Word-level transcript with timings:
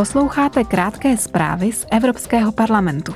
Posloucháte 0.00 0.64
krátké 0.64 1.16
zprávy 1.16 1.72
z 1.72 1.86
Evropského 1.90 2.52
parlamentu. 2.52 3.14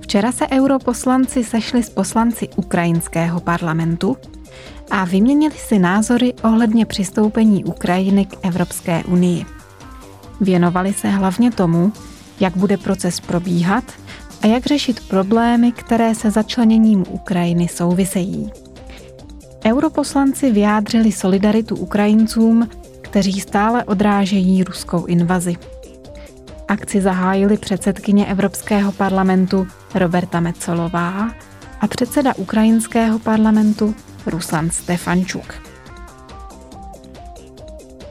Včera 0.00 0.32
se 0.32 0.48
europoslanci 0.48 1.44
sešli 1.44 1.82
s 1.82 1.90
poslanci 1.90 2.48
ukrajinského 2.56 3.40
parlamentu 3.40 4.16
a 4.90 5.04
vyměnili 5.04 5.54
si 5.54 5.78
názory 5.78 6.34
ohledně 6.42 6.86
přistoupení 6.86 7.64
Ukrajiny 7.64 8.26
k 8.26 8.36
Evropské 8.42 9.04
unii. 9.04 9.44
Věnovali 10.40 10.92
se 10.92 11.08
hlavně 11.08 11.50
tomu, 11.50 11.92
jak 12.40 12.56
bude 12.56 12.76
proces 12.76 13.20
probíhat 13.20 13.84
a 14.42 14.46
jak 14.46 14.66
řešit 14.66 15.08
problémy, 15.08 15.72
které 15.72 16.14
se 16.14 16.30
začleněním 16.30 17.04
Ukrajiny 17.10 17.68
souvisejí. 17.68 18.50
Europoslanci 19.66 20.50
vyjádřili 20.50 21.12
solidaritu 21.12 21.76
Ukrajincům, 21.76 22.68
kteří 23.16 23.40
stále 23.40 23.84
odrážejí 23.84 24.64
ruskou 24.64 25.06
invazi. 25.06 25.54
Akci 26.68 27.00
zahájili 27.00 27.56
předsedkyně 27.56 28.26
Evropského 28.26 28.92
parlamentu 28.92 29.66
Roberta 29.94 30.40
Mecolová 30.40 31.30
a 31.80 31.86
předseda 31.86 32.34
ukrajinského 32.36 33.18
parlamentu 33.18 33.94
Ruslan 34.26 34.70
Stefančuk. 34.70 35.54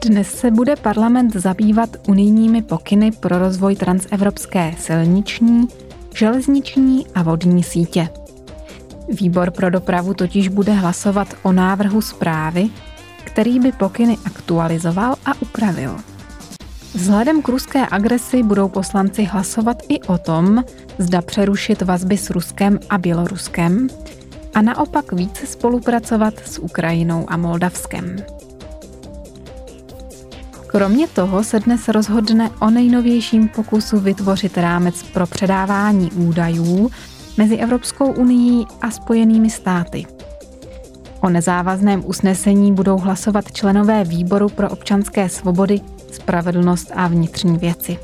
Dnes 0.06 0.34
se 0.34 0.50
bude 0.50 0.76
parlament 0.76 1.36
zabývat 1.36 1.90
unijními 2.08 2.62
pokyny 2.62 3.10
pro 3.10 3.38
rozvoj 3.38 3.76
transevropské 3.76 4.74
silniční, 4.78 5.68
železniční 6.14 7.06
a 7.14 7.22
vodní 7.22 7.62
sítě. 7.62 8.08
Výbor 9.08 9.50
pro 9.50 9.70
dopravu 9.70 10.14
totiž 10.14 10.48
bude 10.48 10.72
hlasovat 10.72 11.28
o 11.42 11.52
návrhu 11.52 12.00
zprávy, 12.00 12.68
který 13.36 13.60
by 13.60 13.72
pokyny 13.72 14.18
aktualizoval 14.24 15.14
a 15.26 15.32
upravil. 15.40 15.96
Vzhledem 16.94 17.42
k 17.42 17.48
ruské 17.48 17.86
agresi 17.90 18.42
budou 18.42 18.68
poslanci 18.68 19.24
hlasovat 19.24 19.82
i 19.88 20.00
o 20.00 20.18
tom, 20.18 20.64
zda 20.98 21.22
přerušit 21.22 21.82
vazby 21.82 22.16
s 22.16 22.30
Ruskem 22.30 22.78
a 22.90 22.98
Běloruskem 22.98 23.88
a 24.54 24.62
naopak 24.62 25.12
více 25.12 25.46
spolupracovat 25.46 26.34
s 26.46 26.58
Ukrajinou 26.58 27.26
a 27.28 27.36
Moldavskem. 27.36 28.16
Kromě 30.66 31.08
toho 31.08 31.44
se 31.44 31.60
dnes 31.60 31.88
rozhodne 31.88 32.50
o 32.60 32.70
nejnovějším 32.70 33.48
pokusu 33.48 34.00
vytvořit 34.00 34.58
rámec 34.58 35.02
pro 35.02 35.26
předávání 35.26 36.10
údajů 36.12 36.90
mezi 37.36 37.56
Evropskou 37.56 38.12
unii 38.12 38.64
a 38.80 38.90
Spojenými 38.90 39.50
státy. 39.50 40.15
O 41.26 41.28
nezávazném 41.28 42.02
usnesení 42.06 42.72
budou 42.72 42.98
hlasovat 42.98 43.52
členové 43.52 44.04
Výboru 44.04 44.48
pro 44.48 44.70
občanské 44.70 45.28
svobody, 45.28 45.80
spravedlnost 46.12 46.92
a 46.94 47.08
vnitřní 47.08 47.58
věci. 47.58 47.98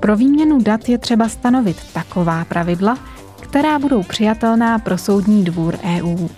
Pro 0.00 0.16
výměnu 0.16 0.62
dat 0.62 0.88
je 0.88 0.98
třeba 0.98 1.28
stanovit 1.28 1.76
taková 1.92 2.44
pravidla, 2.44 2.98
která 3.40 3.78
budou 3.78 4.02
přijatelná 4.02 4.78
pro 4.78 4.98
soudní 4.98 5.44
dvůr 5.44 5.78
EU. 5.84 6.28